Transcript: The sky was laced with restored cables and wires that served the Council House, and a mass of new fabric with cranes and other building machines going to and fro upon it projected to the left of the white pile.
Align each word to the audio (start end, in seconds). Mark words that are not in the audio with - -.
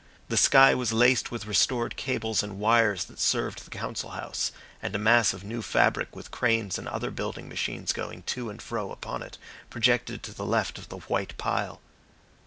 The 0.29 0.35
sky 0.35 0.73
was 0.73 0.91
laced 0.91 1.29
with 1.29 1.45
restored 1.45 1.95
cables 1.95 2.41
and 2.41 2.57
wires 2.57 3.05
that 3.05 3.19
served 3.19 3.63
the 3.63 3.69
Council 3.69 4.09
House, 4.09 4.51
and 4.81 4.95
a 4.95 4.97
mass 4.97 5.31
of 5.31 5.43
new 5.43 5.61
fabric 5.61 6.15
with 6.15 6.31
cranes 6.31 6.79
and 6.79 6.87
other 6.87 7.11
building 7.11 7.47
machines 7.47 7.93
going 7.93 8.23
to 8.23 8.49
and 8.49 8.59
fro 8.59 8.91
upon 8.91 9.21
it 9.21 9.37
projected 9.69 10.23
to 10.23 10.33
the 10.33 10.43
left 10.43 10.79
of 10.79 10.89
the 10.89 10.97
white 11.01 11.37
pile. 11.37 11.81